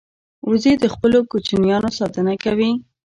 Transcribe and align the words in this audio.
وزې 0.49 0.73
د 0.79 0.85
خپلو 0.93 1.19
کوچنیانو 1.31 1.89
ساتنه 1.99 2.33
کوي 2.43 2.71